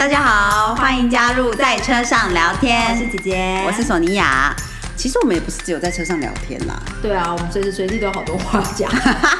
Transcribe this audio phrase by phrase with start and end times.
[0.00, 2.90] 大家好，欢迎加入在车上聊天。
[2.90, 4.50] 我是姐姐，我是索尼娅。
[4.96, 6.74] 其实我们也不是只有在车上聊天啦。
[7.02, 8.90] 对啊，我们随时随地都有好多话讲。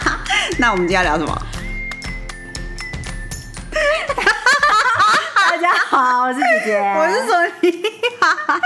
[0.60, 1.42] 那我们今天要聊什么？
[5.50, 7.82] 大家好，我是姐姐， 我是索尼
[8.20, 8.60] 娅。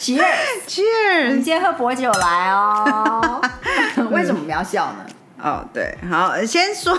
[0.00, 1.26] Cheers，Cheers！
[1.26, 1.44] 我们 Cheers！
[1.44, 3.40] 今天喝薄酒来哦。
[4.10, 5.06] 为什么我们要笑呢？
[5.40, 6.98] 哦，对，好，先说，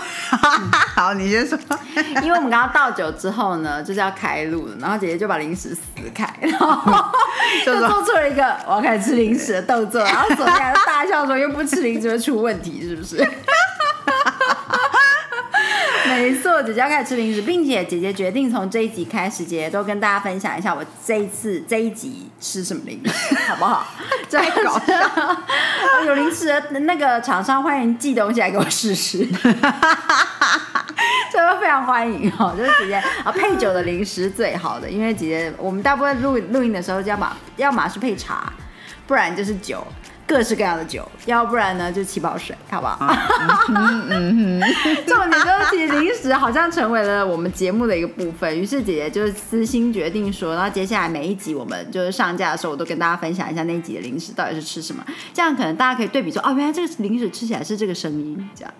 [0.96, 1.58] 好，你先说。
[2.22, 5.80] 因为我们刚刚倒酒之后呢，就是要开路了，然后姐姐就把零食撕
[6.14, 7.04] 开，然后
[7.66, 13.16] 就做出了一个我要开始吃零食的动作，然后索尼娅就大笑说：“又不吃零食会出问题，是不是？”
[16.10, 23.86] 没错，姐姐要开始吃零食，并且姐姐决定从这一集开始，姐姐都跟大家分享一下我这一次这一集吃什么零食， 好不好？
[24.28, 24.92] 太搞笑！
[26.04, 29.26] 有零食的那个厂商欢迎寄东西来给我试试，
[31.32, 32.54] 这个非常欢迎哦。
[32.56, 38.52] 就是姐姐啊，配酒的零食最好的，因为姐姐我们大部分录录音的时候就，要么要么是配茶，
[39.06, 39.86] 不然就是酒。
[40.30, 43.12] 各式各样的酒，要不然呢就气泡水，好不好？
[43.68, 44.62] 嗯嗯
[45.04, 48.56] 重点就是，其实零食好像成为了我们节目的一个部分。
[48.56, 58.72] 于是姐姐就私心决定说，然后接下来每一集我们就是上架的时候，我都跟大家分享一下那一集的零食到底是吃什么，这样可能大家可以对比说，哦，原来这个零食吃起来是这个声音，这样。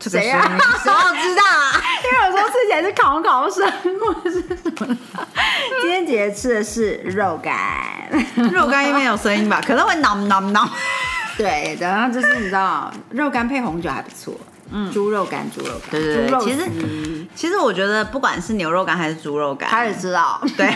[0.00, 1.82] 谁要 知道啊？
[2.04, 4.96] 因为有时候吃起来是烤烤生或者是什么。
[5.80, 7.56] 今天姐姐吃的是肉干，
[8.52, 10.68] 肉干应该有声音吧， 可能会囔囔囔。
[11.36, 14.32] 对，然后就是你知道，肉干配红酒还不错。
[14.70, 16.40] 嗯，猪肉干，猪肉干，对对对。
[16.40, 16.70] 其实
[17.34, 20.40] 其实我觉得不管是牛肉干还是猪肉干，他也知道。
[20.56, 20.74] 对，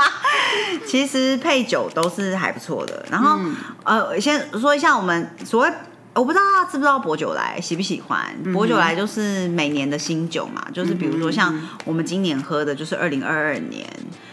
[0.86, 3.04] 其实配酒都是还不错的。
[3.10, 5.72] 然后、嗯、呃，先说一下我们所谓。
[6.14, 8.24] 我不知道大家知不知道薄酒来喜不喜欢？
[8.52, 11.52] 薄酒来就是每年的新酒嘛，就是比如说像
[11.84, 13.84] 我们今年喝的，就是二零二二年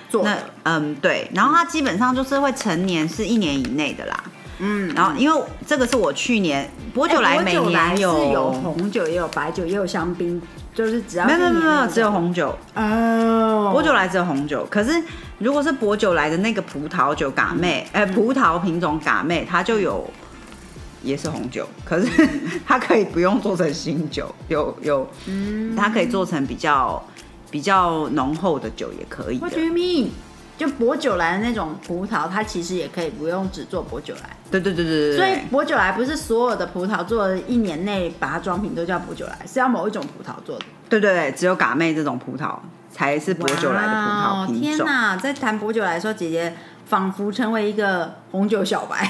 [0.07, 4.23] 做那嗯对，然后它基本上就是会成年是一年以内的啦。
[4.59, 10.39] 嗯，然后因为这个是我去年薄酒来每年有有红酒也有白酒也有香槟，
[10.75, 15.01] 就是只要没有没有没有只有红酒哦，薄酒来只有红酒，可是
[15.39, 20.07] 如果是薄酒来的那个葡萄酒嘎妹，哎、嗯，葡萄品种嘎妹，它就有。
[21.03, 22.29] 也是红酒，可是
[22.65, 27.03] 它可以不用做成新酒，有有，嗯，它可以做成比较
[27.49, 29.39] 比较浓厚的酒也可以。
[29.39, 30.07] What do you mean？
[30.57, 34.37] 就薄酒来的那种葡萄，它其实也可以不用只做薄酒来。
[34.51, 35.17] 对对对对对。
[35.17, 40.65] 所以薄酒来不是所有的葡萄做一年内把它装瓶都叫薄酒来，是要某一种葡萄做的。
[40.87, 42.55] 对对对，只有嘎妹这种葡萄
[42.91, 44.61] 才是薄酒来的葡萄品种。
[44.61, 46.55] 天哪，在谈薄酒来的时候，姐姐
[46.91, 49.09] 仿佛成为一个红酒小白。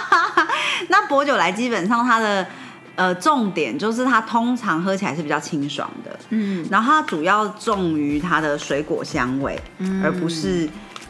[0.88, 2.46] 那薄酒来基本上它的
[2.94, 10.66] 呃重点就是它通常喝起来是比较清爽的，嗯，然后它主要重于它的水果香味，嗯，而不是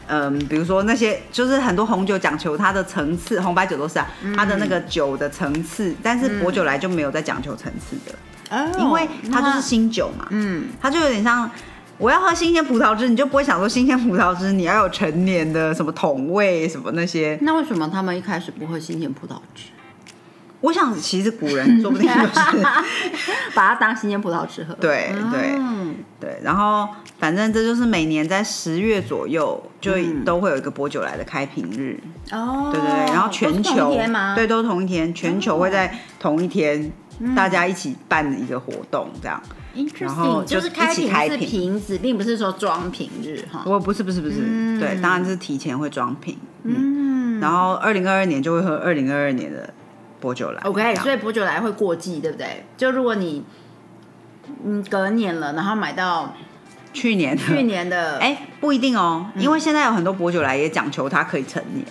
[0.07, 4.05] 嗯、呃，比如说那些就是很多红酒讲求它的层次，红白酒都是啊，
[4.35, 11.49] 它的那个酒的层次，但是薄酒来就没有在讲求层次的，哦，因为它就是新酒嘛，嗯，它就有点像。
[11.97, 17.37] 我要喝新鲜葡萄汁，你就不会想说新鲜葡萄汁，你要有成年的什么桶味什么那些。
[17.41, 19.69] 那为什么他们一开始不喝新鲜葡萄汁？
[20.59, 22.63] 我想其实古人说不定就是
[23.53, 24.73] 把它当新鲜葡萄汁喝。
[24.75, 26.87] 对 对、嗯、对，然后
[27.19, 29.93] 反正这就是每年在十月左右就
[30.25, 31.99] 都会有一个薄酒来的开瓶日。
[32.31, 33.95] 哦，对对对，然后全球
[34.35, 39.41] 对都同一天，全球会在同一天、嗯、大家一起办的一个活动这样。
[39.99, 43.61] 然后就是开瓶是瓶子，并不是说装瓶日哈。
[43.63, 46.35] 我不是不是不是，嗯、对，当然是提前会装瓶。
[46.63, 49.71] 嗯，然后二零二二年就会喝二零二二年的
[50.19, 50.61] 薄酒来。
[50.63, 52.65] OK，所以薄酒来会过季，对不对？
[52.75, 53.43] 就如果你
[54.65, 56.33] 嗯隔年了，然后买到
[56.91, 61.85] 去年的去年的，哎，不一定哦，因为现在有很多薄酒来也讲求它可以成年。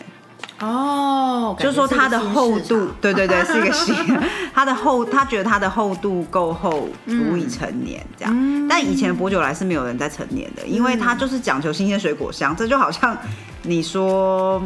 [0.58, 3.94] 哦，就是说它的厚度，对对对，是一个新，
[4.54, 8.34] 它的厚，他觉得它的厚度够厚，足以成年这样。
[8.34, 13.16] 嗯、但以前的薄酒来是没有人在成年的，因为它就是讲求新鲜水果香，这就好像
[13.62, 14.62] 你说，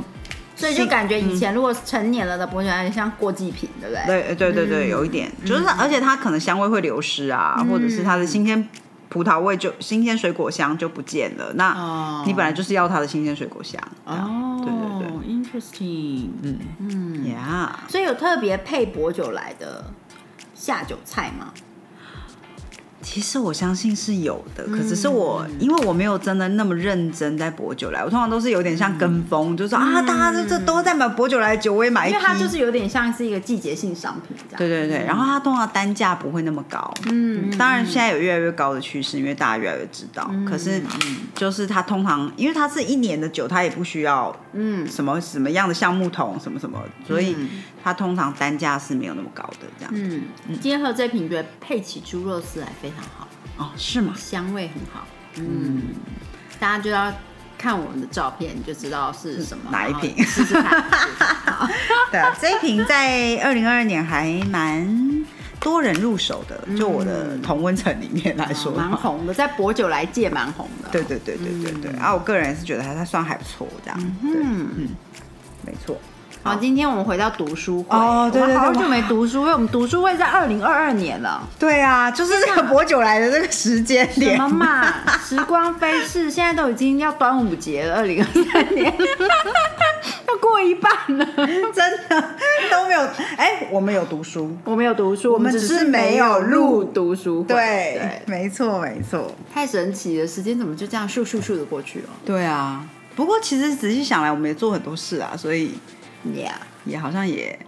[0.54, 4.34] 所以就感觉以前如果成年了的薄酒来像过季品，对不对？
[4.34, 8.68] 对对对对，有一点，就是而且它可能香味会流失啊，或者是它的新鲜。
[9.12, 14.49] 葡萄味就新鲜水果香就不见了，那你本来就是要它的新鲜水果香哦，
[15.52, 16.58] ，interesting，嗯。
[16.78, 19.84] 嗯，Yeah，所以有特别配薄酒来的
[20.54, 21.52] 下酒菜吗？
[23.02, 32.16] 其实我相信是有的，可只是我因为我没有真的那么认真在博酒来，我通常都是有点像跟风，就是说啊，大家这这都在买博酒来酒，我也买一批。
[32.16, 34.58] 因为它就是有点像是一个季节性商品这样。
[34.58, 40.30] 对对对，然后它通常单价不会那么高，嗯，当然现在有越来越高的趋势，因为大家越来越知道。
[40.46, 40.82] 可是
[41.34, 44.86] 就是它通常因为它是一年的酒，它也不需要嗯。
[44.86, 47.34] 什么什么样的橡木桶什么什么，所以
[47.82, 49.92] 它通常单价是没有那么高的这样。
[49.94, 50.22] 嗯，
[50.60, 53.28] 今天喝这瓶觉得配起猪肉丝来非常好。
[53.58, 54.14] 哦，是吗？
[54.16, 55.06] 香味很好，
[55.36, 55.82] 嗯，
[56.58, 57.12] 大家就要
[57.58, 60.82] 看我们的照片就知道是什么哪一瓶，试试看。
[62.10, 65.24] 对啊，这一瓶在二零二二年还蛮
[65.60, 70.88] 多人入手的，就我的同温层里面来说，蛮红的，在博酒来界蛮红的。
[70.88, 74.88] 对对对对对对，啊，我个人是觉得它它算还不错这样，嗯嗯，
[75.66, 76.00] 没错。
[76.42, 77.94] 好，今天我们回到读书会。
[77.94, 81.46] 哦，对对对，好久没读书会，我们读书会在二零二二年了。
[81.58, 84.36] 对啊，就是这个博酒来的这个时间点。
[84.36, 84.86] 什么嘛，
[85.22, 88.90] 时光飞逝，现在都已经要端午节了，二零二三年
[90.26, 91.26] 要过一半了，
[91.74, 92.24] 真的
[92.70, 93.02] 都没有。
[93.36, 97.48] 哎，我们有读书，我们有读书，我们只是没有录读书会。
[97.48, 102.08] 对，没错没错，太神奇了，时间怎么就这样咻咻咻的过去了？
[102.24, 102.82] 对啊，
[103.14, 105.74] 不过其实仔细想来，我们也做很多事啊，所以。
[106.24, 106.52] 也
[106.84, 107.58] 也好像也，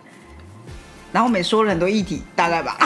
[1.12, 2.76] 然后我们也说了很多议题，大概吧，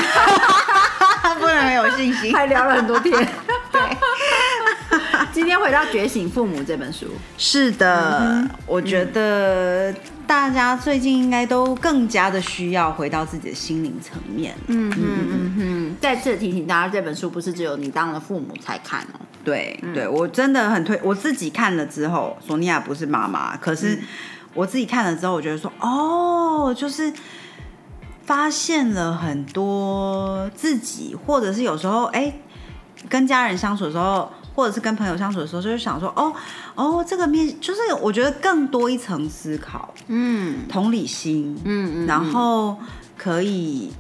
[1.38, 3.12] 不能没有信心， 还聊了很多天。
[3.72, 3.80] 对，
[5.32, 9.92] 今天回到《觉醒父母》这本书，是的，我觉得
[10.26, 14.54] 大家最近应该都更加的需要回到自己的心灵层面。
[14.68, 19.20] 嗯嗯嗯嗯，再次提醒大家，这本书不是只有你当了父母才看哦。
[19.44, 23.98] 对对，我真的很推，我自己看了之后，索尼娅不是妈妈，可是。
[24.56, 27.12] 我自己看了之后，我觉得说，哦，就是
[28.24, 32.32] 发现了很多自己，或者是有时候，哎，
[33.08, 36.32] 跟家人相处的时候，或者是跟朋友相处的时候，就是想说，哦，
[36.74, 42.76] 哦，这个面，就是我觉得更多一层思考，嗯，同理心，嗯嗯，然后
[43.16, 43.92] 可以。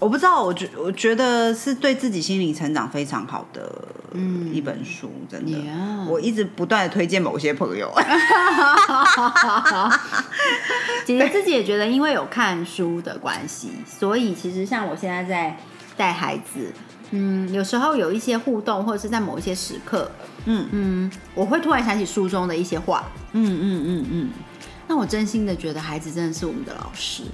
[0.00, 3.70] 我不知道，我觉我觉得是对自己心理成长非常好的
[4.52, 5.58] 一本书，真的。
[6.08, 7.92] 我一直不断的推荐某些朋友。
[11.04, 15.56] 姐姐自己也觉得，因为有看书的关系，所以其实像我现在在
[15.96, 16.72] 带孩子，
[17.10, 20.10] 嗯，有时候有一些互动，或者是在某一些时刻，
[20.44, 24.30] 嗯嗯，我会突然想起书中的一些话，嗯嗯嗯嗯，
[24.86, 27.24] 那我真心的觉得，孩子真的是我们的老师。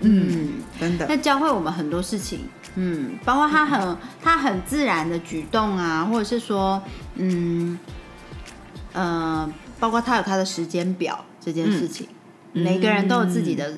[0.00, 1.06] 嗯，真的。
[1.08, 2.40] 那教会我们很多事情，
[2.76, 6.80] 嗯，包括他很他很自然的举动啊，或者是说，
[7.16, 7.78] 嗯，
[8.92, 12.06] 呃，包括他有他的时间表这件事情，
[12.52, 13.72] 每个人都有自己的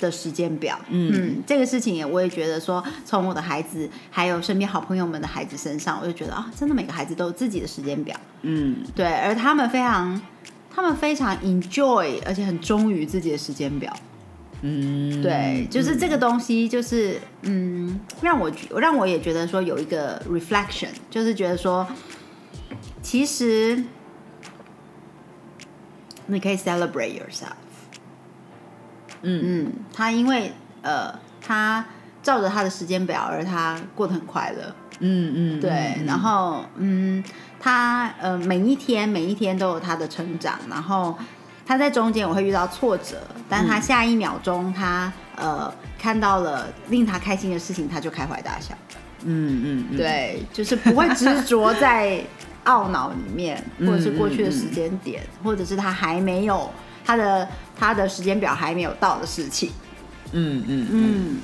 [0.00, 10.20] 的时间表，嗯，这个事情也我也觉得说，从我的孩子还有身边好朋友们的孩子身上，我就觉得啊，真的每个孩子都有自己的时间表，嗯，对，而他们非常
[10.72, 13.92] 他们非常 enjoy，而且很忠于自己的时间表。
[14.62, 21.86] 嗯，对，就是这个东西，就是嗯，让我让我也觉得说有一个 reflection，就是觉得说，
[23.02, 23.84] 其实
[26.26, 27.52] 你可以 celebrate yourself。
[29.20, 31.84] 嗯嗯，他因为呃，他
[32.22, 34.74] 照着他的时间表，而他过得很快乐。
[35.00, 37.22] 嗯嗯，对，然后嗯，
[37.60, 41.14] 他呃，每一天每一天都有他的成长，然后。
[41.66, 43.16] 他在中间我会遇到挫折，
[43.48, 48.72] 但他下一秒钟他呃看到了令他开心的事情，他就开怀大笑。
[49.24, 52.22] 嗯嗯，对，就是不会执着在
[52.66, 56.70] 懊恼里面， 或者是过去的时间点，或者是他还没有
[57.04, 59.72] 他的他的时间表还没有到的事情。
[60.30, 61.40] 嗯嗯嗯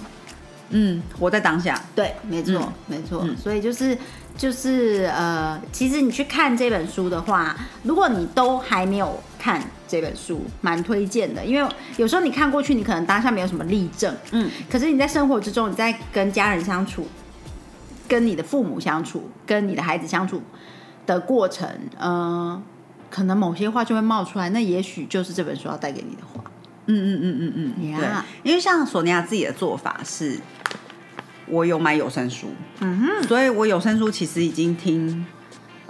[0.71, 1.81] 嗯，活在当下。
[1.97, 3.27] 对，没错没错。
[3.37, 3.99] 所以就是
[4.37, 9.61] 就是呃，其实你去看这本书的话，如果你都还没有看。
[9.93, 17.07] 这本书蛮推荐的，因为有时候你看过去，你可能当下没有什么例证，嗯，可是你在生活之中，你在跟家人相处、
[18.09, 20.41] 跟你的父母相处、跟你的孩子相处
[21.05, 21.69] 的过程，
[22.01, 22.63] 嗯，
[23.11, 26.43] 可能某些话就会冒出来，那也许就是这本书要带给你的话。
[26.87, 28.09] 嗯嗯嗯嗯嗯，对，
[28.43, 30.41] 因为像索尼娅自己的做法是，
[31.47, 32.47] 我有买有声书，
[32.81, 35.27] 嗯哼，所以我有声书其实已经听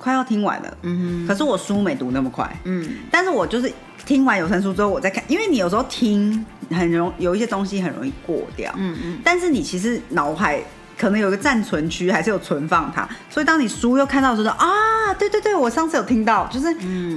[0.03, 3.73] 快要听完了，嗯哼，可是我书没读那么快，嗯，但是我就是。
[4.05, 10.61] 听完有声书之后，我再看，因为你有时候听很容有一些东西很容易过掉，嗯嗯，但是你其实脑海
[10.99, 16.67] 可能有个暂存区，还是有存放它，所以当你书又看到的时候，啊，对对对，我上次有听到，就是，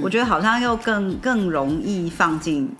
[0.00, 2.72] 我觉得好像又更更容易放进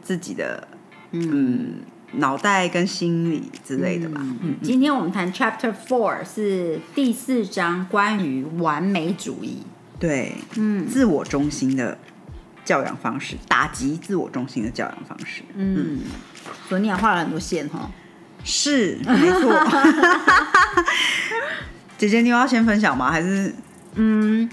[0.00, 0.68] 自己的，
[1.10, 1.80] 嗯，
[2.12, 4.20] 脑袋跟心理之类的吧。
[4.42, 9.58] 嗯，今天我们谈 Chapter Four 是第四章，关于完美主义。
[9.98, 11.98] 对，嗯，自我中心的
[12.64, 15.42] 教养方式，打击自我中心的教养方式。
[15.54, 16.00] 嗯，
[16.68, 17.90] 昨天你还画了很多线哈。
[18.44, 19.52] 是，没错。
[21.98, 23.10] 姐姐，你有要先分享吗？
[23.10, 23.52] 还是
[23.94, 24.48] 嗯，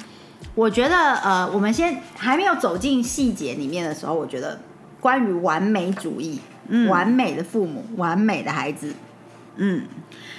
[0.56, 4.60] 我觉得呃，我们先还没有走进细节里面的时候，我觉得
[5.00, 6.42] 关于完美主义、
[6.89, 8.93] 完美的父母、完美的孩子，
[9.55, 9.84] 嗯，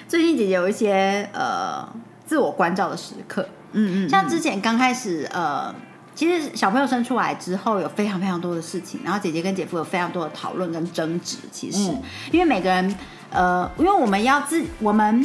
[0.08, 1.88] 最近姐姐有一些呃
[2.24, 5.74] 自我关照的时刻，嗯嗯，像之前刚开始呃，
[6.14, 11.90] 其实小朋友生出来之后有非常非常多的事情，然后姐姐跟姐夫有非常多的讨论跟争执，其实。
[12.30, 12.94] 因为每个人
[13.30, 15.24] 呃，因为我们要自我们。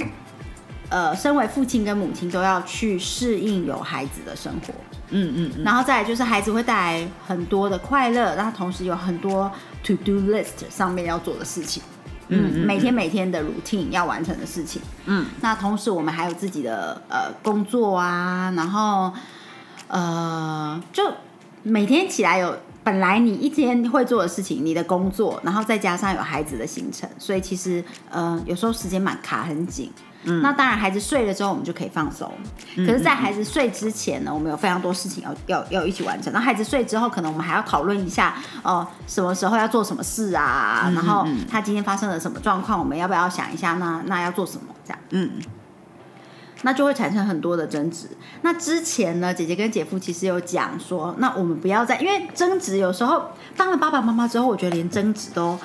[0.92, 4.74] 呃，身为父亲跟母亲都要去适应有孩子的生活，
[5.12, 9.50] 嗯嗯，然后再来就是孩子会带来很多的快乐，然后同时有很多
[9.86, 11.82] to do list 上面要做的事情，
[12.28, 19.14] 嗯，每天每天的 routine 要完成的事情，嗯，那同时我们还有自己的呃工作啊，然后
[19.88, 21.10] 呃，就
[21.64, 29.90] 每天起来有本来你一天会做的事情，你的工作，然后再加上有孩子的行程，所以其实呃有时候时间蛮卡很紧。
[30.24, 32.32] 那当然，孩子睡了之后，我们就可以放松。
[32.76, 36.32] 可是，在孩子睡之前呢，我们有非常多事情要要要一起完成。
[36.32, 40.92] 那孩子睡之后，可能我们还要讨论一下，哦，什么时候要做什么事啊？
[40.94, 43.74] 然后他今天发生了什么状况，我们要不要想一下？
[43.74, 44.68] 那那要做什么？
[44.86, 45.32] 这样，嗯，
[46.62, 48.08] 那就会产生很多的争执。
[48.44, 55.58] 那之前呢，姐姐跟姐夫其实有讲说，那我们不要再，因为争执有时候当了爸爸妈妈之后，我觉得连争执都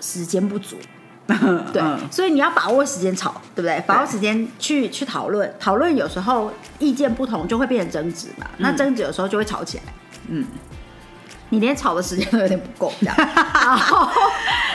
[0.00, 0.76] 时间不足。
[1.72, 3.82] 对，所以你要把握时间吵，对不对？
[3.86, 8.46] 把握时间去去讨论，讨论有时候意见不同就会变成争执嘛。
[8.58, 9.82] 那争执有时候就会吵起来。
[10.28, 10.44] 嗯，
[11.48, 13.16] 你连吵的时间都有点不够，这样。
[13.54, 14.08] 然后，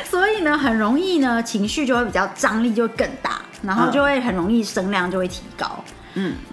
[0.03, 5.67] 所以呢，很容易呢，情绪就会比较张力就会更大，然后就会很容易声量就会提高。
[5.87, 5.93] 嗯，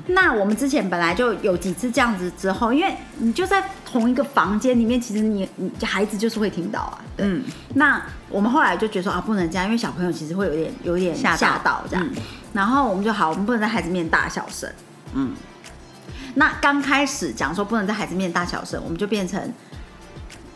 [0.06, 6.98] 那我们之前本来就有几次这样子之后，因为你就在同一个房间里面，其实你你孩子就是会听到啊。
[7.16, 7.42] 嗯，
[7.74, 12.08] 那我们后来就觉得说啊，不能这样，因为小朋友其实会有点有点吓到这样。
[12.52, 14.70] 然后我们就好，我们不能在孩子面前大小声。
[15.14, 15.32] 嗯，
[16.34, 19.52] 那刚开始讲说不能在孩子面前大小声，我们就变成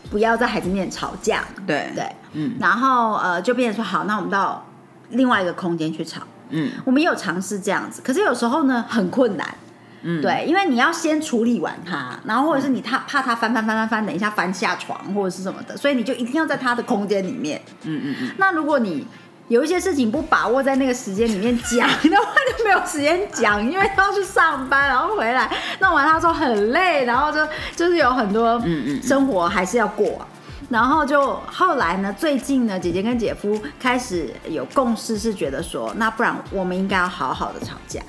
[0.09, 1.43] 不要在孩子面前吵架。
[1.67, 4.65] 对对，嗯，然后呃就变成说好，那我们到
[5.09, 6.21] 另外一个空间去吵。
[6.53, 9.55] 嗯，我们也有尝试这样子，可是有时候呢很困难，
[10.03, 18.31] 嗯，对，因为你要先处理完它，然后或者是你他怕他翻翻翻翻翻，等一下翻下床或者是什么的，所以你就一定要在他的空间里面，嗯嗯嗯。
[18.37, 19.05] 那如果你
[19.49, 25.49] 有一些事情不把握在那个时间里面讲的话， 就没有时间讲，因为要去上班，然后回来
[25.81, 27.45] 弄完他说很累，然后就
[27.75, 29.03] 就是有很多嗯嗯。
[29.03, 30.25] 生活还是要过。
[30.73, 32.11] 然后就后来呢？
[32.17, 38.01] 最近呢，姐姐跟姐夫开始有共识，是觉得说，那不然我们应该要好好的吵架。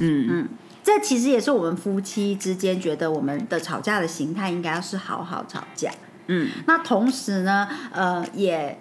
[0.00, 0.48] 嗯嗯，
[0.82, 5.92] 这其实也是我们夫妻之间觉得我们的吵架的形态应该要是好好吵架。
[6.26, 8.80] 嗯，那同时呢，呃，也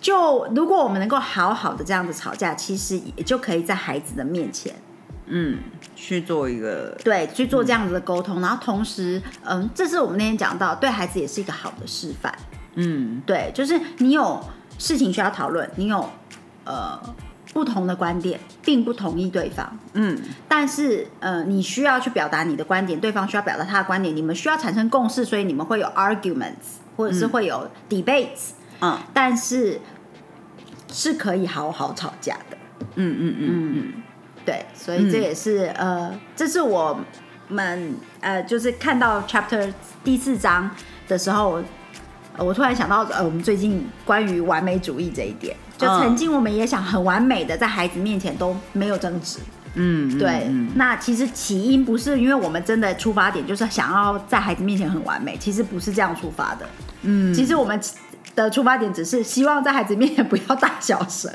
[0.00, 4.72] 就如果我们能够好好的这样子吵架，其实也就可以在孩子的面前，
[5.26, 5.58] 嗯，
[5.96, 12.32] 去做一个对去做这样子的沟通，然后同时，嗯，这是我们那天讲到，对孩子也是一个好的示范。
[12.74, 14.42] 嗯，对，就是你有
[14.78, 16.08] 事情需要讨论，你有
[16.64, 16.98] 呃
[17.52, 29.78] 不同的观点，并不同意对方，嗯，但是呃你需要去表达你的观点，对方需要表达他的观点，你们需要产生共识，所以你们会有 arguments 或者是会有 debates，嗯，但是
[30.90, 32.56] 是可以好好吵架的，
[32.94, 34.02] 嗯嗯嗯嗯，
[34.46, 36.98] 对，所以这也是呃，这是我
[37.48, 39.70] 们呃就是看到 chapter
[40.02, 40.70] 第四章
[41.06, 41.62] 的时候。
[42.38, 49.38] 我突然想到，呃，我们最近关于完美主义这一点，就曾经我们也想很完美的在孩子面前都没有争执，
[49.74, 50.50] 嗯，对。
[50.74, 56.66] 那其实起因不是因为我们真的出发点就是想要在孩子面前很完美，其实不是这样出发的，
[57.02, 57.78] 嗯，其实我们
[58.34, 61.30] 的出发点只是希望在孩子面前不要大小声，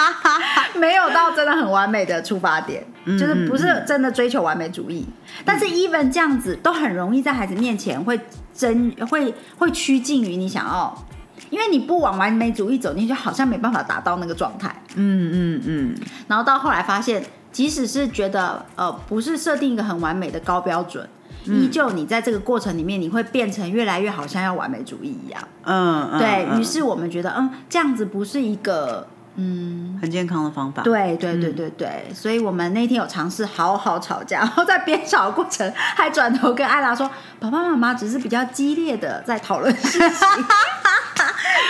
[0.80, 5.06] 没有到真的很完美的出发点，就是不是真的追求完美主义，
[5.44, 8.18] 但是 even 这样子都很容易在孩子面前会。
[8.54, 11.04] 真会会趋近于你想要，
[11.50, 14.74] 因为你不往完美主义走你就，好像没办法达到那个状态。
[14.94, 15.94] 嗯嗯嗯。
[16.28, 21.08] 然后到后来发现，即使是觉得呃不是设定一个很完美的高标准，
[21.44, 25.42] 依旧你在这个过程里面，你会变成越来越好像要完美主义一样。
[25.64, 29.06] 嗯，对于是我们觉得，嗯，这样子不是一个。
[29.36, 30.82] 嗯，很健康的方法。
[30.82, 37.10] 对对对对对，所以我们那天有尝试好好吵架，然后在边吵的过程还转头跟艾拉说
[37.40, 40.00] ：“爸爸妈妈只是比较激烈的在讨论事情。”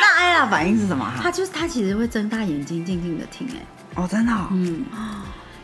[0.01, 1.11] 那艾拉反应是什么？
[1.21, 3.57] 他就是他其实会睁大眼睛，静静的听，哎，
[3.95, 4.85] 哦，真的、哦，嗯。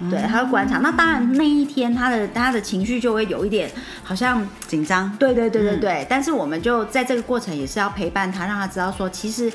[0.08, 0.78] 对，他会观察。
[0.78, 3.68] 那当然，那一天他的他的情绪就会有一点，
[4.04, 5.12] 好像紧张。
[5.18, 6.06] 对对对对对。
[6.08, 9.52] 但是我们就在这个过程也是要陪伴他，让他知道说，其实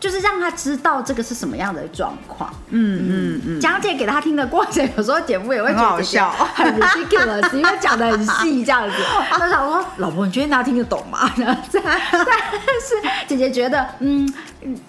[0.00, 2.52] 就是让他知道这个是什么样的状况。
[2.70, 3.60] 嗯嗯嗯。
[3.60, 8.96] 讲解给他听的过程，有时候姐夫也会觉得好笑，很 ridiculous， 因为讲的很细这样子。
[9.28, 11.30] 他想说，老婆，你觉得他听得懂吗？
[11.36, 12.94] 但是
[13.28, 14.32] 姐姐觉得，嗯。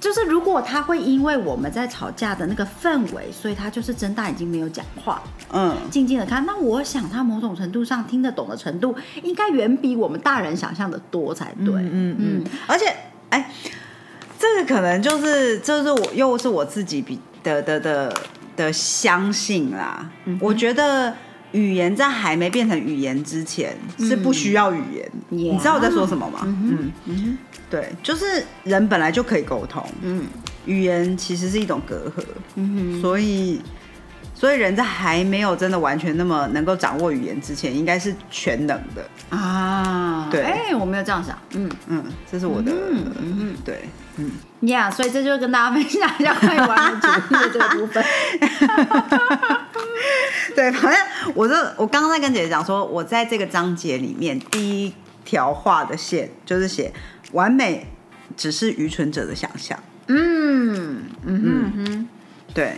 [0.02, 6.46] 就是如果他会因为我们在吵架的那个氛围，所以他就是睁大眼睛没有讲话，嗯，静静的看。
[6.46, 11.74] 那我想他某种程度上听得懂的程度，应该远比我们大人想象的多才对。
[11.76, 12.44] 嗯嗯。
[12.68, 12.94] 而且，
[13.30, 13.50] 哎，
[14.42, 18.12] 这个可能就是就是我又是我自己比的的的
[18.56, 20.10] 的相信啦。
[20.40, 21.14] 我觉得
[21.52, 25.12] 语言在还没变成语言之前是不需要语言。
[25.30, 26.40] 你知道我在说什么吗？
[26.44, 27.38] 嗯嗯。
[27.70, 30.26] 对，就是人本来就可以沟通，嗯，
[30.66, 32.22] 语言其实是一种隔阂，
[32.56, 33.62] 嗯哼，所以，
[34.42, 40.28] 所以人在还没有真的完全那么能够掌握语言之前，应该是全能的啊。
[40.32, 44.32] 对，哎，我没有这样想，嗯嗯，这是我的，嗯嗯，对，嗯
[44.64, 48.04] ，Yeah，所以这就跟大家分享一下关于完美主义的这个部分。
[50.56, 51.00] 对，反正
[51.36, 54.92] 我这我刚刚在跟姐姐讲说，我在这个章节里面第一
[55.24, 56.92] 条画的线就是写。
[57.34, 57.88] 完美
[58.36, 59.80] 只是愚蠢者的想象。
[60.08, 62.10] 嗯嗯嗯，
[62.54, 62.76] 对，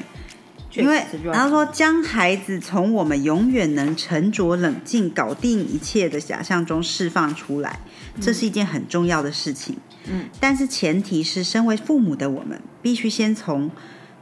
[0.76, 7.80] 因为他说将孩子从我们永远能沉着冷静、搞定一切的假象中释放出来，
[8.20, 9.78] 这是一件很重要的事情。
[10.10, 13.70] 嗯，但是前提是，身为父母的我们必须先从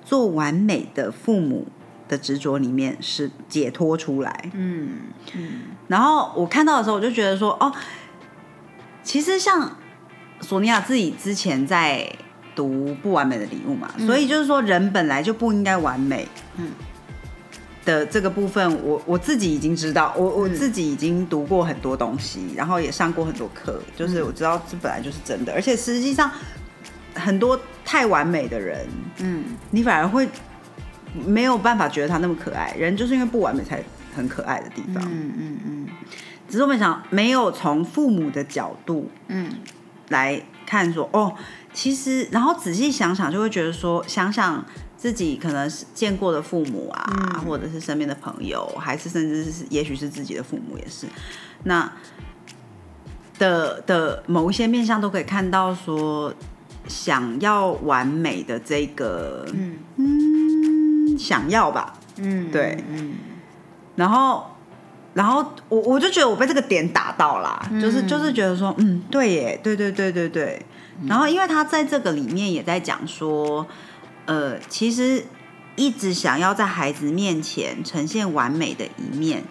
[0.04, 1.68] 做完美的父母
[2.08, 4.52] 的执着里面是解脱出来。
[4.54, 4.90] 嗯
[5.34, 5.50] 嗯，
[5.88, 7.72] 然后我看到的时候，我就觉得说，哦，
[9.04, 9.78] 其实像。
[10.44, 12.12] 索尼娅自己之前在
[12.62, 16.28] 读《不完美的礼物》嘛，所以就是说人本来就不应该完美。
[16.58, 16.70] 嗯，
[17.84, 25.52] 的这个部分，我我自己已经知道，我我自己已经读过很多东西，然后也上过很多课，就是我知道这本来就是真的。
[25.54, 26.30] 而且实际上，
[27.16, 28.88] 很多太完美的人，
[29.18, 30.30] 嗯，你反而会
[31.26, 32.76] 没有办法觉得他那么可爱。
[32.78, 33.84] 人就是因为不完美才
[34.16, 35.04] 很可爱的地方。
[35.12, 35.88] 嗯嗯嗯。
[36.48, 39.50] 只是我们想，没有从父母的角度，嗯。
[40.12, 41.34] 来看说哦，
[41.74, 44.64] 其实然后仔细想想，就会觉得说，想想
[44.96, 51.08] 自己可能是见过的父母啊，或者是身边的朋友，还是甚至是也许是自己的父母也是，
[51.64, 51.92] 那
[53.40, 56.34] 的的某一些面相都可以看到说，
[56.88, 59.80] 想要完美的这个嗯。
[59.98, 62.78] 嗯想要吧，嗯对。
[62.90, 63.14] 嗯，
[63.96, 64.46] 然后。
[65.14, 70.66] 然后我我就觉得我被这个点打到啦，就是就是觉得说，嗯，对耶，对对对对对。
[71.06, 73.68] 然后因为他在这个里面也在讲说，
[74.26, 75.22] 呃，其实
[75.76, 79.44] 一直想要在孩子面前呈现完美的一面，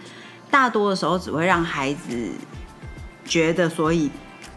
[0.51, 2.31] 大多的时候只会让孩子
[3.25, 4.11] 觉得，所以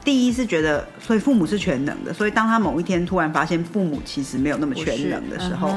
[0.05, 5.75] 第一是觉得，所以父母是全能的，所以当他某一天突然发现父母其实没有那么全能的时候，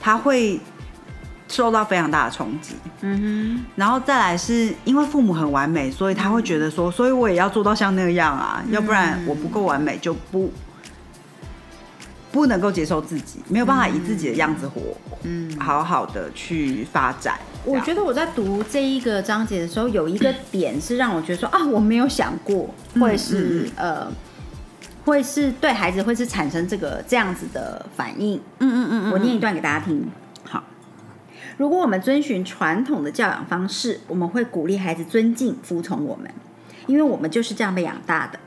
[0.00, 0.60] 他会。
[1.48, 10.50] 受到非常大的冲击，嗯哼，然后再来是因为父母很完美，所以他会觉得说，所以我也要做到像那样啊，要不然我不够完美就不
[12.32, 14.80] 不能够接受自己，没有办法以自己的样子活，
[15.22, 17.38] 嗯，好好的去发展。
[17.64, 24.10] 我觉得我在读这一个章节的时候，有一个点是让我觉得说啊，我没有想过会是呃，
[25.04, 28.40] 会是对孩子会是产生这个这样子的反应。
[28.58, 30.06] 嗯嗯嗯，我念一段给大家听。
[31.56, 36.28] 如果我们遵循传统的教养方式，我们会鼓励孩子尊敬、服从我们，
[36.86, 38.38] 因为我们就是这样被养大的。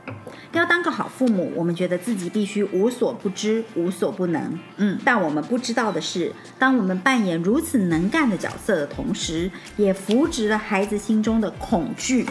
[0.53, 4.59] 要当个好父母，我们觉得自己必须无所不知、无所不能。
[4.77, 12.25] 嗯，但我们不知道的是，当我们扮演如此能干的角色的同时，也扶植了孩子心中的恐惧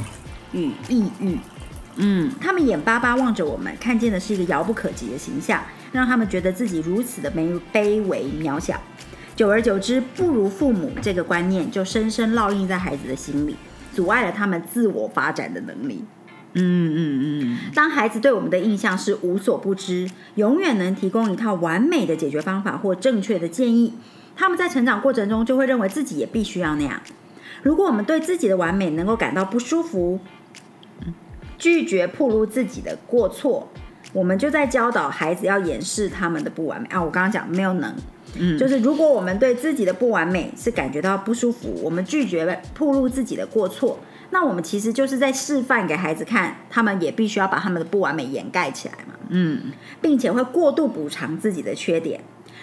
[0.53, 1.39] 与抑郁。
[1.97, 5.63] 嗯，他们眼巴巴望着我们，看见的是一个遥不可及的形象，
[5.93, 8.79] 让他们觉得自己如此的卑卑微、渺小。
[9.37, 13.55] 久而久之，不如父母这个观念就深深烙印在孩子的心里，
[13.93, 16.03] 阻碍了他们自我发展的能力。
[16.55, 17.59] 嗯嗯嗯。
[17.75, 23.93] 当孩子对我们的印象是无所不知，永远能提供一套完美的解决方法或正确的建议，
[24.35, 27.03] 他们在成长过程中就会认为自己也必须要那样。
[27.63, 30.19] 如果我们对自己的完美能够感到不舒服，
[31.59, 33.69] 拒绝暴露自己的过错，
[34.15, 37.03] 我们就在教导孩子要掩饰他们的不完美啊！
[37.03, 37.95] 我刚刚讲没有能。
[38.39, 43.99] 嗯，就是如果我们对自己的不完美是感觉到不舒服，我们拒绝暴露自己的过错，
[44.31, 49.15] 那我们其实就是在示范给孩子看，他们也必须要把他们的不完美掩盖起来嘛。
[49.29, 52.21] 嗯，并且会过度补偿自己的缺点。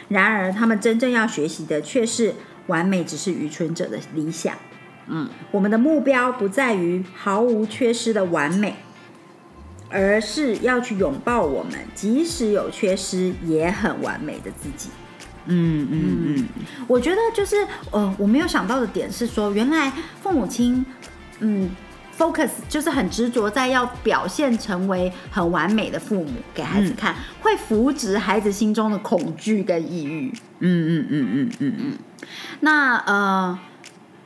[0.10, 2.34] 然而，他们真正要学习的却是
[2.68, 4.56] 完美只是愚蠢者的理想。
[5.08, 8.76] 嗯，我们的目标不在于毫无缺失的完美，
[9.90, 14.90] 而是要去拥抱我们即使有缺失也很完美的自己。
[15.46, 16.48] 嗯嗯嗯，
[16.88, 20.86] 我觉得就是呃，我没有想到的点是说，原来父母亲
[21.40, 21.70] 嗯
[22.18, 30.32] focus 就是很执着在要表现成为很完美的父母给孩子看，会扶植孩子心中的恐惧跟抑郁。
[30.60, 31.94] 嗯嗯嗯嗯嗯嗯。
[32.62, 33.60] 那呃，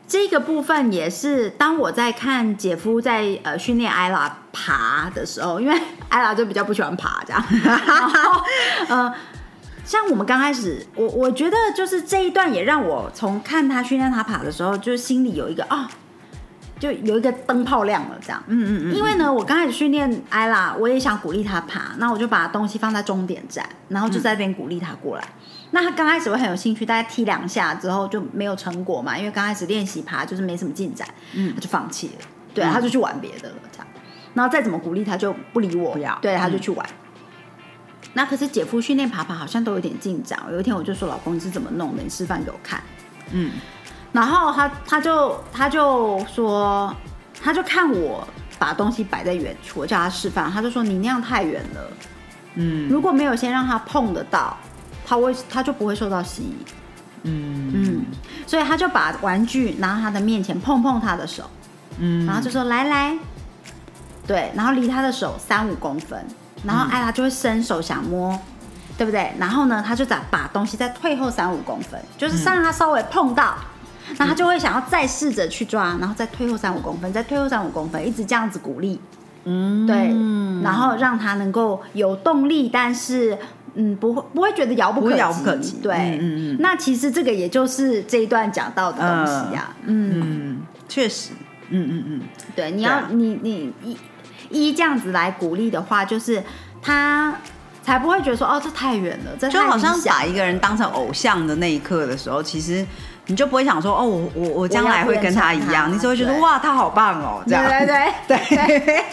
[0.08, 8.44] 这个部分也是当我在看姐夫在呃训练艾拉爬的时候，因为艾拉就比较不喜欢爬这样， 然后
[8.90, 9.14] 呃。
[9.88, 15.90] 像我们刚开始，我我觉得就是这一段也让我从看他训练他爬的时候，就是心里有一个啊，
[16.78, 18.44] 就有一个灯泡亮了这样。
[18.48, 18.94] 嗯嗯嗯。
[18.94, 25.24] 因为呢，我刚开始训练艾拉，我也想鼓励他爬，那我就把东西放在终点站，然后就在那边鼓励他过来。
[25.72, 32.26] 那他刚开始会很有兴趣，大概踢两下之后就没有成果嘛，因为刚开始练习爬就是没什么进展，嗯，他就放弃了。
[32.54, 33.88] 对，他就去玩别的了这样。
[34.34, 36.86] 然后再怎么鼓励他就不理我，不要，对，他就去玩。
[38.14, 40.40] 那可是姐夫训练爬爬好像都有点进展。
[40.52, 42.02] 有一天我就说：“老公，你是怎么弄的？
[42.02, 42.82] 你示范给我看。”
[43.32, 43.52] 嗯，
[44.12, 46.96] 然后他他就他就说，
[47.42, 51.92] 他就看我把东西摆在远处，我叫他示范，他就说：“你那样太远了。”
[52.56, 54.58] 嗯，如果没有先让他碰得到，
[55.06, 56.58] 他会他就不会受到吸引。
[57.24, 58.06] 嗯嗯，
[58.48, 61.44] 所以他就把玩具拿到他的面前碰碰他的手，
[62.00, 63.16] 嗯，然后就说：“来来，
[64.26, 66.26] 对，然后离他的手三五公分。”
[66.68, 68.38] 然后艾拉就会伸手想摸，
[68.98, 69.32] 对不对？
[69.40, 73.56] 然后呢，他就再把东西再退后三五公分，就是让他稍微碰到，
[74.18, 79.00] 那他就会想要再试着去抓，然后再退后三五公分，再退后三五公分，一直这样子鼓励，
[79.46, 80.14] 嗯，对，
[80.62, 83.38] 然后让他能够有动力，但是
[83.76, 86.58] 嗯，不会不会觉得遥不可遥不可及，对，嗯嗯。
[86.60, 90.58] 那其实这个也就是这一段讲到的东西呀，嗯，
[90.90, 91.32] 确实，
[91.70, 92.22] 嗯嗯嗯，
[92.56, 93.96] 对，你要你你一。
[94.50, 96.44] 一这样子来鼓励的话，就是
[96.82, 97.34] 他
[97.84, 99.32] 才不会觉得说哦，这太远了。
[99.40, 102.86] 这就好像把一个人当成偶像的那一刻的时候，其实
[103.28, 109.06] 你就不会想说哦，我我我将来会跟他一样，你只会觉得哇，他好棒哦，这样对对对对。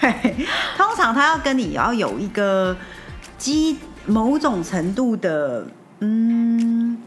[0.00, 2.76] 对，通常他要跟你要有一个
[3.38, 5.66] 基某种程度的
[6.00, 7.02] 嗯，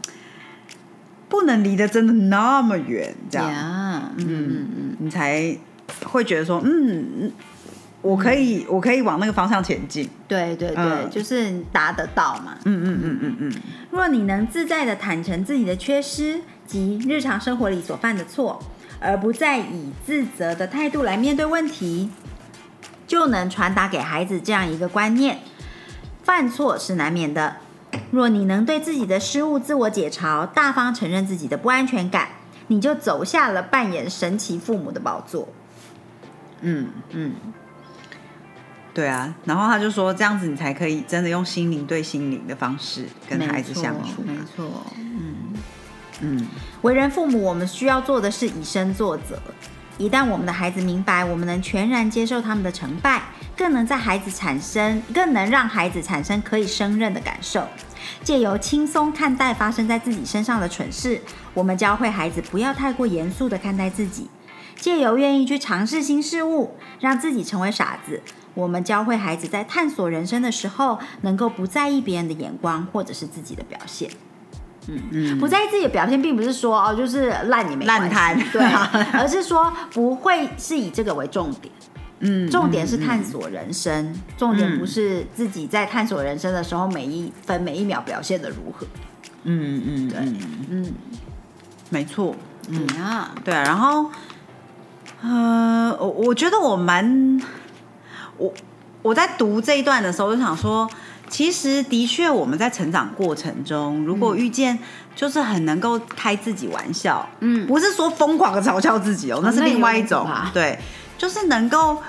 [1.28, 3.48] 不能离得真的那么远，这样，
[4.16, 5.56] 嗯嗯嗯，你才。
[6.04, 7.32] 会觉得说，嗯，
[8.02, 10.08] 我可以，我可以往那个方向前进。
[10.26, 12.56] 对对对，就是达得到嘛。
[12.64, 13.62] 嗯嗯嗯嗯嗯。
[13.90, 18.62] 若你能自在的坦诚自己的缺失及日常生活里所犯的错，
[19.00, 22.10] 而不再以自责的态度来面对问题，
[23.06, 25.38] 就能传达给孩子这样一个观念：
[26.22, 27.56] 犯错是难免的。
[28.10, 32.28] 若你能对自己的失误自我解嘲，大方承认自己的不安全感，
[32.66, 35.48] 你就走下了扮演神奇父母的宝座。
[36.60, 37.32] 嗯嗯，
[38.92, 45.54] 对啊，然后他就说这样子你才可以真的用心灵对心灵的方式跟孩子相处，没错，嗯
[46.20, 46.46] 嗯，
[46.82, 49.40] 为人父母，我们需要做的是以身作则。
[49.98, 53.22] 一旦我们的孩子明白，我们能全然接受他们的成败，
[53.56, 57.66] 更能在孩子产生，更能让孩子产生可以胜任的感受。
[58.22, 61.20] 借由轻松看待发生在自己身上的蠢事，
[61.52, 64.30] 我们教会孩子不要太过严肃的看待自己。
[64.78, 68.22] 借由愿意去尝试新事物，让自己成为傻子，
[68.54, 74.08] 我们教会孩子在探索人生的时候，能够不在意别人的眼光或者是自己的表现。
[74.86, 78.62] 嗯嗯，不在意自己的表现，并不是说哦，就是烂也没烂摊，对，
[79.12, 81.72] 而是说不会是以这个为重点。
[82.20, 88.86] 嗯，重点是探索人生，重点不是自己在探索人生的时候每一分每一秒表现的如何。
[89.44, 90.18] 嗯嗯，对，
[90.70, 90.92] 嗯，
[91.90, 92.34] 没错，
[92.68, 94.10] 嗯啊，对啊，然后。
[95.20, 97.40] 呃，我我觉得我蛮，
[98.36, 98.54] 我
[99.02, 100.88] 我在读这一段的时候就想说，
[101.28, 104.78] 其实的确我们在成长过程中，如果遇见
[105.16, 110.78] 就是很能够开自己玩笑，嗯，不是说疯狂的嘲笑自己哦，那是另外一种，对，
[111.18, 112.00] 就是能够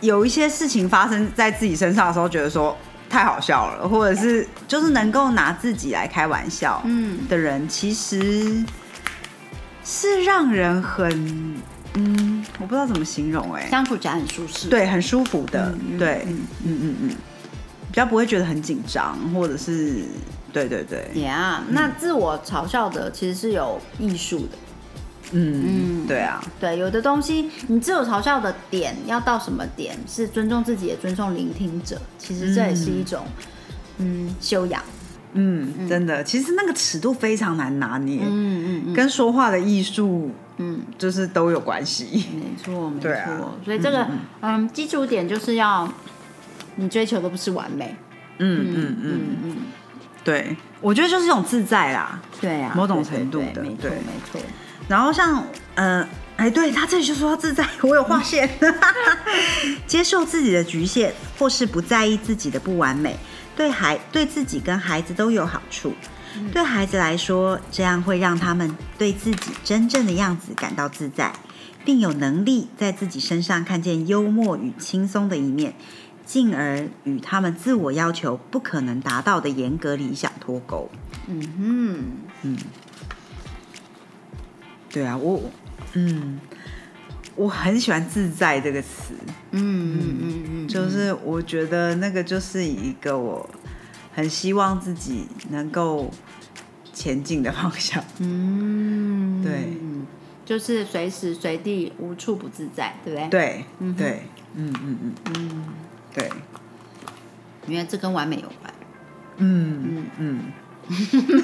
[0.00, 2.76] 有一些事情发生在自己身上的时候，觉得说
[3.08, 8.64] 太好笑了，或者是就是能够拿自己来开玩笑，嗯，的人，其实
[9.84, 11.54] 是让人很。
[11.96, 16.38] 嗯，我不知道怎么形容哎，相处起来很舒适，对，很舒服的，对，嗯。
[16.64, 17.08] 嗯嗯，
[17.90, 20.04] 比较不会觉得很紧张，或者是，
[20.52, 24.58] 对对对，Yeah，那自我嘲笑的其实是有艺术的，
[25.32, 33.24] 嗯嗯，对啊，对，有的东西你自我嘲笑的点要到什么点是尊重自己，也尊重聆听者，其实这也是一种
[33.98, 34.34] 嗯。
[34.40, 34.82] 修养。
[35.32, 42.26] 嗯，真的，其实那个尺度非常难拿捏，嗯嗯嗯，跟说话的艺术，嗯，就是都有关系。
[42.34, 43.58] 没错，没错。
[43.64, 44.06] 所以这个
[44.40, 45.86] 嗯基础点就是要
[46.76, 47.94] 你追求的不是完美。
[48.38, 49.56] 嗯嗯嗯嗯，
[50.22, 52.20] 对，我觉得就是一种自在啦。
[52.40, 54.40] 对呀，某种程度的对没错对没错。
[54.88, 55.42] 然后像
[55.74, 58.48] 呃，哎，对他这里就说到自在， 我有划线，
[59.86, 63.16] 接受自己的局限，或是不在意自己的不完美，
[63.56, 65.92] 对孩对自己跟孩子都有好处。
[66.52, 71.32] 对孩子来说，这样会让他们对自己真正的样子感到自在，
[71.84, 75.74] 并有能力在自己身上看见幽默与轻松的一面，
[76.24, 80.90] 进而与他们自我要求不可能达到的严格理想脱钩。
[81.28, 82.04] 嗯哼，
[82.42, 82.58] 嗯。
[84.88, 85.42] 对啊，我
[85.92, 86.40] 嗯，
[87.34, 89.12] 我很喜欢“自在”这个词，
[89.50, 93.48] 嗯嗯嗯嗯，就是我觉得那个就是一个我
[94.14, 96.10] 很希望自己能够
[96.96, 98.02] 前进的方向。
[98.20, 99.76] 嗯，对
[100.46, 104.22] 就是随时随地无处不自在，对不对？，对嗯对，
[104.54, 105.64] 嗯嗯嗯嗯，
[106.14, 106.30] 对，
[107.66, 108.72] 因为这跟完美有关。
[109.38, 110.40] 嗯嗯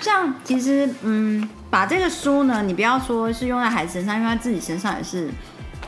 [0.00, 5.30] 像其实，嗯，把这个书呢，你不要说是用在孩子身上，用在自己身上也是，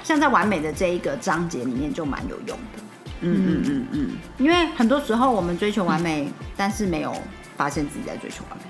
[0.05, 2.83] 像在完美的这一个章节里面就蛮有用的。
[3.21, 7.15] 嗯嗯嗯嗯，因为很多时候我们追求完美，但是没有
[7.57, 8.65] 发现自己在追求完美。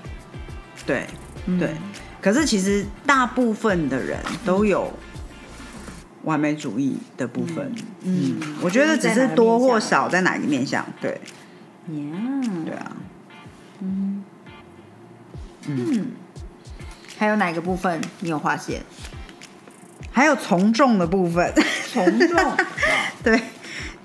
[0.85, 1.07] 对
[1.59, 1.75] 对。
[2.21, 4.91] 可是其实大部分的人都有
[6.23, 7.73] 完美主义的部分。
[8.01, 11.11] 嗯，我觉得只是多或少在哪一个面向，对。
[11.11, 11.95] 呀，
[12.65, 12.91] 对啊。
[13.79, 14.23] 嗯。
[17.17, 18.81] 还有哪个部分你有发现？
[20.11, 21.53] 还有从众的部分，
[21.93, 22.57] 从众，
[23.23, 23.39] 对，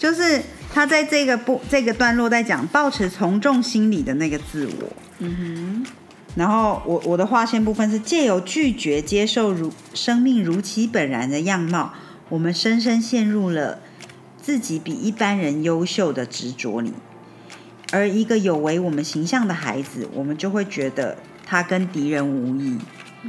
[0.05, 4.93] 就是他在这个部这个段落在讲保持从众心理的那个自我。
[5.21, 5.87] 嗯哼
[6.35, 11.95] 然后我我的划线部分是借由拒绝接受如生命如其本然的样貌，
[12.29, 13.81] 我们深深陷入了
[14.43, 16.93] 自己比一般人优秀的执着里。
[17.91, 22.77] 而一个有违我们形象的孩子，我们就会觉得他跟敌人无异。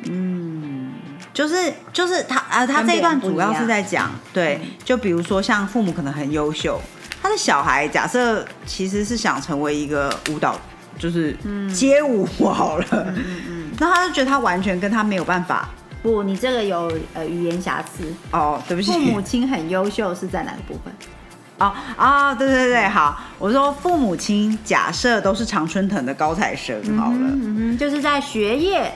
[0.10, 0.92] 嗯，
[1.36, 6.80] 就是就是他呃，他这一段主要是在讲，对，就比如说像父母可能很优秀，
[7.22, 10.58] 他的小孩假设其实是想成为一个舞蹈，
[10.98, 11.36] 就是
[11.74, 15.68] 街舞好了，嗯嗯， 那他就觉得他完全跟他没有办法。
[16.02, 18.06] 不，你这个有呃语言瑕疵。
[18.32, 20.94] 哦，对不起，父母亲很优秀是在哪个部分？
[21.60, 28.94] 哦啊，对对对，好，我说父母亲假设都是常春藤的高材生好了，嗯哼，就是在学业、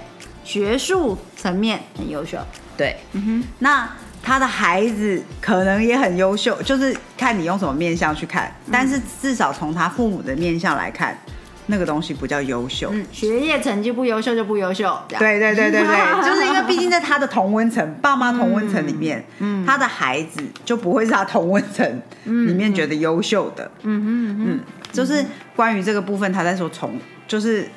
[0.50, 2.40] 学术层面很优秀。
[2.76, 3.88] 对，嗯哼，那
[4.24, 11.16] 他的孩子可能也很优秀，就是看你用什么面相去看，但是至少从他父母的面相来看，
[11.68, 12.90] 那个东西不叫优秀。
[12.92, 14.86] 嗯，学业成绩不优秀就不优秀。
[15.08, 24.60] 这样，对对对对对，就是因为毕竟在他的同温层，爸妈同温层里面，嗯，他的孩子就不会是他同温层里面觉得优秀的，嗯哼嗯嗯，
[24.92, 25.24] 就是
[25.56, 27.70] 关于这个部分，他在说从，就是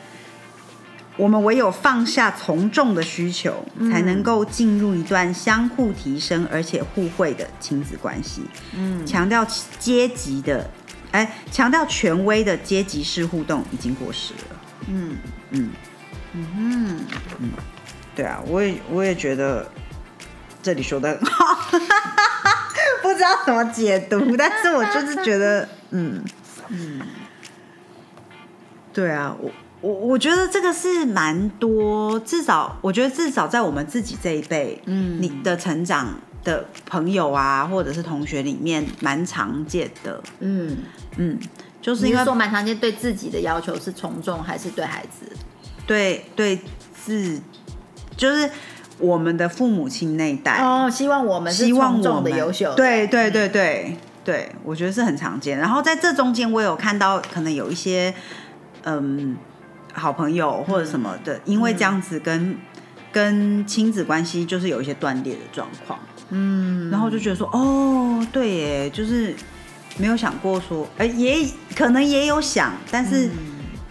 [1.17, 8.43] 我们唯有放下从众的需求，才能够进入一段相互提升而且互惠的亲子关系。
[8.75, 9.47] 嗯，强调
[9.79, 10.69] 阶级的，
[11.11, 14.57] 哎，强调权威的阶级式互动已经过时了。
[14.89, 15.17] 嗯。
[15.51, 15.71] 嗯，
[16.33, 17.01] 嗯
[17.41, 17.51] 嗯，
[18.17, 19.71] 对啊，我也我也觉得
[20.63, 21.71] 这里说的很好，
[23.03, 26.25] 不知道怎么解读，但是我就是觉得，嗯。
[26.69, 27.03] 嗯，
[28.95, 29.51] 对啊，我
[29.83, 36.15] 我我觉得这个是蛮多，至少我觉得至少在我们自己这一辈，嗯，你的成长
[36.45, 40.79] 的朋友啊，或者是同学里面蛮常见的，嗯，
[41.17, 41.39] 嗯，
[41.81, 45.27] 就是你因为是说蛮常见对自己的要求是从众，还是对孩子？
[45.85, 46.61] 对对
[47.05, 47.41] 自，
[48.17, 48.49] 就是
[48.99, 55.59] 我们的父母亲那一代，哦，希望我们是希望我们的优秀。，对对对对对，我觉得是很常见。
[55.59, 58.15] 然后在这中间，我有看到可能有一些
[58.85, 59.37] 嗯
[59.93, 62.57] 好朋友或者什么的，因为这样子跟、
[63.13, 65.99] 跟亲子关系就是有一些断裂的状况，
[66.31, 69.35] 嗯，然后就觉得说，哦，对耶，就是
[69.99, 73.31] 没有想过说，哎、也可能也有想，但是、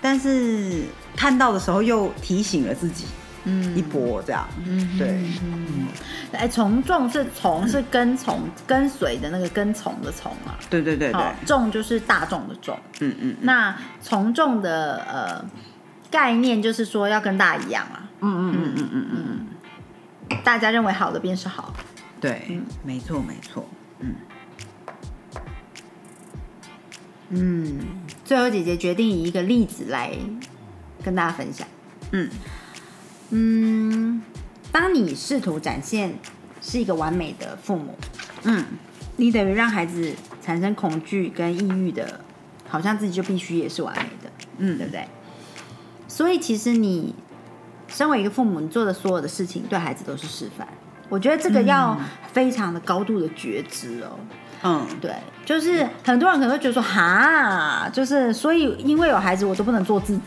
[0.02, 0.84] 但是
[1.16, 3.06] 看到的时候又提醒了自己
[3.44, 3.76] 嗯。
[3.78, 5.08] 一波，这样，嗯对，
[5.44, 5.88] 嗯，
[6.32, 12.78] 哎，从众是从是跟从跟随的那个跟从的从啊，对对对对，众就是大众的众。
[13.00, 15.46] 嗯嗯那从众的呃
[16.12, 19.48] 概念就是说要跟大家一样啊，嗯嗯嗯嗯嗯
[20.30, 21.74] 嗯，大家认为好的便是好。
[22.20, 23.68] 对，没错没错，
[24.00, 24.16] 嗯。
[27.30, 27.80] 嗯，
[28.26, 30.12] 最后姐姐决定以一个例子来
[31.02, 31.66] 跟大家分享。
[32.12, 32.30] 嗯。
[33.30, 34.22] 嗯，
[34.72, 36.14] 当你试图展现
[36.62, 37.98] 是一个完美的父母，
[38.44, 38.66] 嗯。
[39.16, 42.20] 你等于让孩子产生恐惧跟抑郁的，
[42.68, 44.78] 好像自己就必须也是完美的，嗯。
[44.78, 45.08] 对不对？
[46.12, 47.16] 所以其实你
[47.88, 50.68] 身为一个父母，你做的所有的事情对孩子都是示范。
[51.08, 51.98] 我觉得这个要
[52.34, 54.20] 非常的高度的觉知哦。
[54.64, 60.22] 嗯，对，就是很多人可能会觉得说，哈，就是所以因为有孩子，我都不能做自己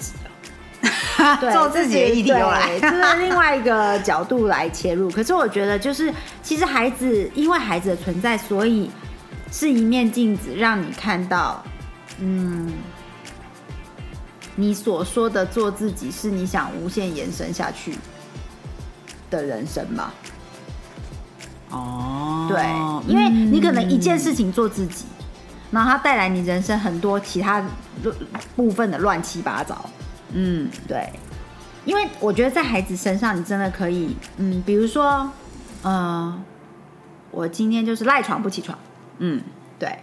[1.53, 5.11] 做自己的议题对又来，这是另外一个角度来切入。
[5.11, 6.11] 可是我觉得，就是
[6.43, 8.91] 其实孩子因为孩子的存在，所以
[9.53, 11.63] 是一面镜子，让你看到，
[12.21, 12.73] 嗯，
[14.57, 17.97] 你所说的做自己，是你想无限延伸下去
[19.31, 20.13] 的人生吗？
[21.71, 22.63] 哦，对，
[23.13, 25.07] 因为你可能一件事情做自己，
[25.73, 27.65] 然后它带来你人生很多其他
[28.55, 29.85] 部分的乱七八糟。
[30.33, 30.71] 嗯。
[30.87, 31.13] 对，
[31.85, 35.29] 因为我觉得在孩子身上，你真的可以，嗯，比如说，
[35.83, 36.41] 呃，
[37.33, 38.79] 我今天就是赖床不起床，
[39.19, 39.43] 嗯。
[39.77, 39.99] 对，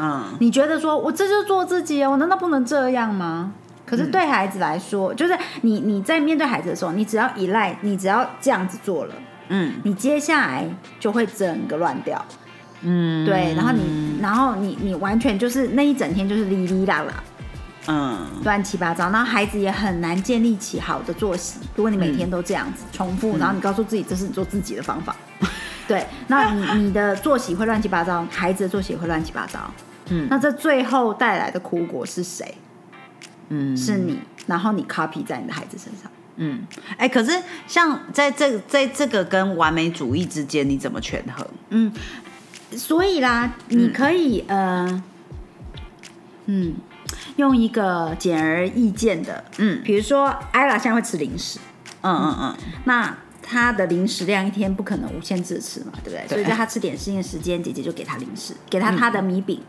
[0.00, 3.52] 嗯你觉得说我这就是做自己哦，我难道不能这样吗？
[3.84, 9.14] 可是对孩子来说，就是你你在面对孩子的时候，你只要依赖，你只要这样子做了，
[9.48, 10.68] 嗯你接下来
[11.00, 12.24] 就会整个乱掉。
[12.82, 17.14] 嗯，对，然后你，然后你，你完全就是那一整天就是哩哩啦啦，
[17.88, 21.58] 嗯乱七八糟，然后孩子也很难建立起好的作息。
[21.74, 25.16] 如果你每天都这样子重复，然后你告诉自己这是你做自己的方法，
[25.88, 29.58] 对，那你你的作息会乱七八糟，孩子的作息也会乱七八糟。
[30.10, 32.54] 嗯那这最后带来的苦果是谁？
[33.50, 36.10] 嗯是你，然后你 copy 在你的孩子身上。
[36.36, 36.60] 嗯，
[36.96, 37.32] 哎、可是
[37.66, 41.44] 像在这在这个跟完美主义之间，你怎么权衡？
[41.70, 41.92] 嗯，
[42.72, 45.02] 所以啦，你可以、呃，
[46.46, 46.74] 嗯，
[47.36, 51.58] 用一个简而易见的，嗯比如说艾拉现在会吃零食，
[52.02, 56.24] 嗯嗯嗯，那他的零食量一天不可能无限制吃嘛，对不对？
[56.26, 59.60] 对所以在他吃点心的时间，姐姐就给他零食，给他他的米饼。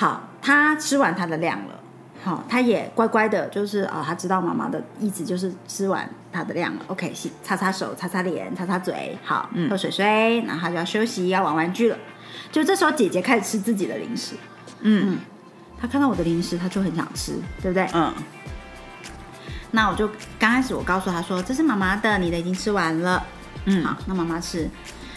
[0.00, 1.78] 好，他吃完他的量了。
[2.24, 6.80] 好，他也乖乖的，就是啊，他知道妈妈的意思，就是吃完他的量了。
[6.86, 11.98] OK，洗擦擦手、擦擦脸、擦擦嘴，好，喝水水，然后他就要休息，要玩玩具了。
[12.50, 14.36] 就这时候，姐姐开始吃自己的零食。
[14.80, 15.18] 嗯
[15.78, 17.86] 她看到我的零食，她就很想吃，对不对？
[17.92, 18.10] 嗯
[19.72, 20.08] 那我就
[20.38, 23.22] 刚开始我告诉她说，这是妈妈的，你的已经吃完了。
[23.66, 24.66] 嗯，好，那妈妈吃。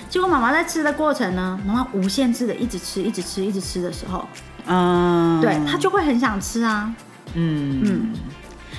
[0.09, 4.27] 结果妈妈在吃的过程呢，妈妈无限制的一直吃，一直吃，一直吃的时候，
[4.67, 6.93] 嗯，对他就会很想吃啊。
[7.35, 8.13] 嗯嗯，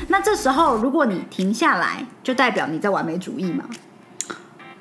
[0.08, 3.64] 那这时候如果你停下来，就代表你在完美主义嘛。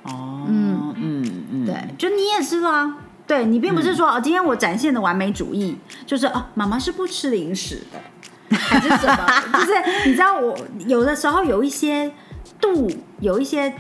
[0.03, 2.97] 哦，嗯嗯嗯，对，就你也是啦。
[3.25, 9.25] 对你并不是说、哦，今天我展现的完美主义就是哦，妈妈是不吃零食的，还是什么？
[9.57, 9.71] 就是
[10.05, 12.11] 你知道我有的时候有一些
[12.59, 13.73] 度，有一些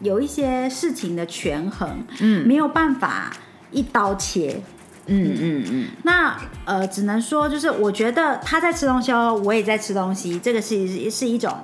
[0.00, 3.32] 有一些事情的权衡，嗯没有办法
[3.70, 4.62] 一刀切。
[5.06, 11.56] 嗯嗯嗯那呃，只能说就是我觉得他在吃东西哦，我也在吃东西，这个是是一种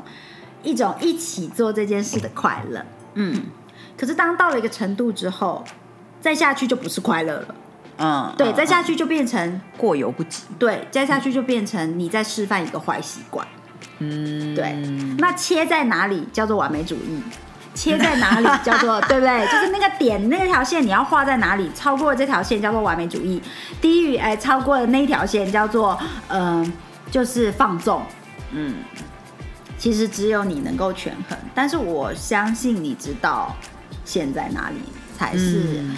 [0.63, 2.85] 一种一起做这件事的快乐。
[3.15, 3.43] 嗯
[3.97, 5.65] 可是当到了一个程度之后，
[6.21, 7.55] 再下去就不是快乐了。
[7.99, 10.43] 嗯，对，嗯再下去就变成过犹不及。
[10.59, 13.47] 对，再下去就变成你在示范一个坏习惯。
[14.01, 14.73] 嗯，对，
[15.19, 17.23] 那切在哪里叫做完美主义？
[17.77, 19.47] 切在哪里 叫做对不对？
[19.47, 21.71] 就是那个点，那条线你要画在哪里？
[21.75, 23.41] 超过这条线叫做完美主义，
[23.81, 25.97] 低于哎超过的那一条线叫做
[26.29, 26.73] 嗯、呃
[27.11, 28.03] 就是放纵。
[28.53, 28.75] 嗯
[29.79, 33.55] 其实只有你能够权衡，但是我相信你知道
[34.05, 34.77] 线在哪里
[35.17, 35.97] 才是、嗯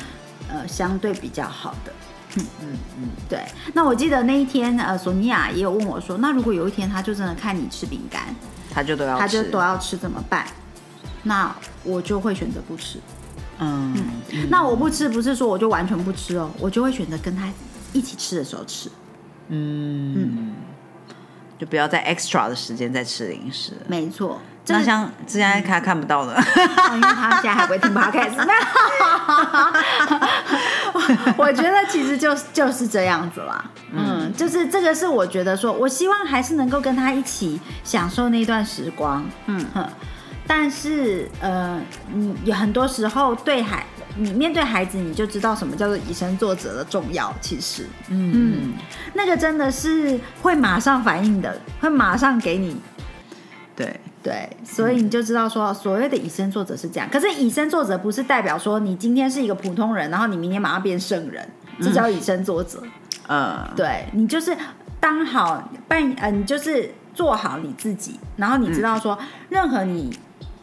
[0.51, 1.93] 呃相对比较好的。
[2.37, 3.41] 嗯嗯嗯，对。
[3.73, 8.23] 那我记得那一天，呃，索尼娅也有问我说，那如果有一天他就真的看你吃饼干，
[8.71, 10.45] 他就都要吃，他就都要吃怎么办？
[11.23, 11.55] 那
[11.85, 12.99] 我就会选择不吃。
[13.61, 13.93] 嗯
[14.51, 17.49] 那我不吃不是说我就完全不吃哦，我就会选择跟他
[17.93, 18.89] 一起吃的时候吃。
[19.49, 20.55] 嗯，
[21.59, 23.79] 就不要在 extra 的时间再吃零食了。
[23.89, 28.37] 没错，这那个像之前他看不到的，哦因为他现在还不会听 podcast。
[31.37, 39.89] 我觉得其实就就是这样子啦，嗯，就是这个是我觉得说，我希望还是能够跟他一起享受那段时光，嗯哼。
[40.49, 41.78] 但是呃，
[42.11, 43.84] 你有很多时候对孩，
[44.16, 47.32] 你面对孩子，你就知道什么叫做以身作则的重要。
[47.40, 48.72] 其实，嗯，
[49.12, 52.80] 那个真的是会马上反应的，会马上给你
[53.76, 57.07] 对，对，所以你就知道说，所谓的以身作则是这样。
[57.12, 61.46] 可是以身作则不是代表说你今天是一个普通人，然后你明天马上变圣人，
[61.80, 62.82] 这叫以身作则。
[63.28, 64.57] 嗯，对你就是
[64.99, 69.16] 当好扮呃，你就是做好你自己，然后你知道说，
[69.51, 70.18] 任何你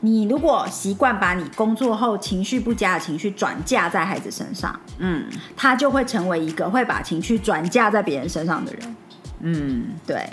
[0.05, 5.25] 你如果习惯把你工作后情绪不佳的情绪转嫁在孩子身上，嗯
[5.57, 8.95] 他就会成为一个会把情绪转嫁在别人身上的人。
[9.39, 10.29] 嗯，对，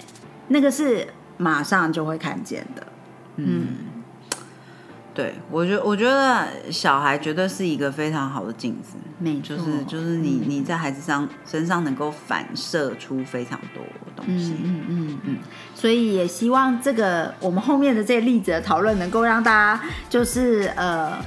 [0.49, 1.09] 那个是
[1.39, 2.87] 马上就会看见的。
[3.37, 3.67] 嗯
[5.15, 13.83] 对我觉我觉得小孩绝对是一个非常好的镜子，没错就是就是你你在孩子上身上能够反射出非常多
[14.17, 14.57] 东西。
[14.65, 15.37] 嗯嗯嗯，
[15.75, 21.23] 所以也希望这个我们后面的这些例子的讨论，能够让大家就是呃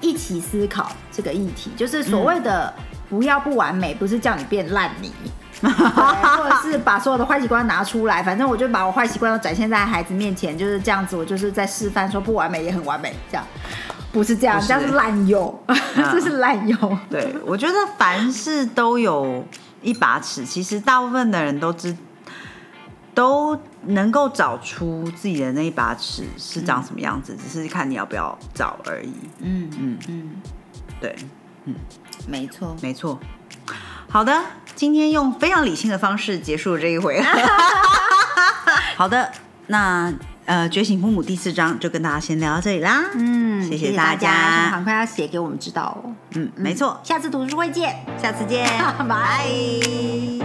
[0.00, 2.74] 一起思考这个议题，就是所谓的
[3.08, 5.12] 不要不完美，不是叫你变烂泥。
[5.22, 13.46] 对或者是把所有的坏习惯拿出来，反正我就把我坏习惯都展现在孩子面前，就是这样子，我就是在示范说不完美也很完美，这样
[14.12, 15.62] 不是这样，这样是滥用，
[16.12, 16.98] 这是滥用。
[17.10, 19.46] 对，我觉得凡事都有
[19.82, 21.96] 一把尺，其实大部分的人都知
[23.14, 29.14] 都能够找出自己的那一把尺是长什么样子，只是看你要不要找而已。
[29.40, 30.30] 嗯嗯嗯，
[31.00, 31.16] 对，
[31.64, 31.74] 嗯
[32.26, 32.76] 没错。
[32.82, 33.18] 没错。
[34.08, 34.40] 好的，
[34.76, 37.20] 今天用非常理性的方式结束了这一回。
[38.96, 39.32] 好的，
[39.66, 40.12] 那
[40.44, 43.02] 呃，觉醒父母第四章就跟大家先聊到这里啦。
[43.14, 46.14] 嗯，谢谢大家，有什么赶快要写给我们知道哦。
[46.34, 48.68] 嗯，没错，下次读书会见，下次见，
[49.08, 50.35] 拜。